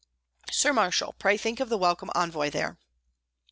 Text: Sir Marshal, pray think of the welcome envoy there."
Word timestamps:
Sir 0.51 0.73
Marshal, 0.73 1.13
pray 1.19 1.37
think 1.37 1.59
of 1.59 1.69
the 1.69 1.77
welcome 1.77 2.09
envoy 2.15 2.49
there." 2.49 2.79